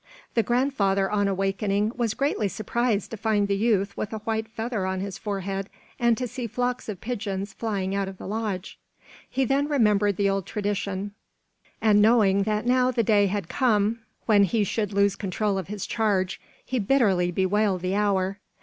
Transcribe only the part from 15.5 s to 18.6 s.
of his charge, he bitterly bewailed the hour.